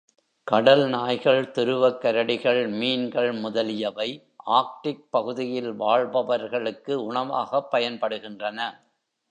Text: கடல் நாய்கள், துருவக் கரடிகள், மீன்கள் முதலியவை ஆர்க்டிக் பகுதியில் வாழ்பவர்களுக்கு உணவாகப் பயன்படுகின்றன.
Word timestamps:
கடல் 0.43 0.89
நாய்கள், 0.89 1.51
துருவக் 1.51 2.01
கரடிகள், 2.01 2.69
மீன்கள் 2.69 3.31
முதலியவை 3.31 4.27
ஆர்க்டிக் 4.45 5.05
பகுதியில் 5.09 5.73
வாழ்பவர்களுக்கு 5.73 7.03
உணவாகப் 7.03 7.75
பயன்படுகின்றன. 7.75 8.59